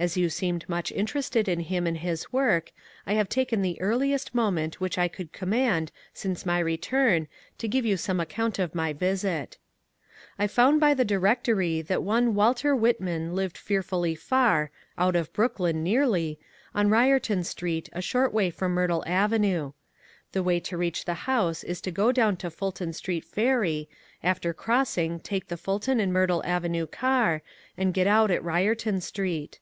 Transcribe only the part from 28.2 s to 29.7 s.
at Byerton Street.